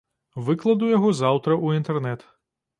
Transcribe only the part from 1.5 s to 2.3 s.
ў інтэрнэт.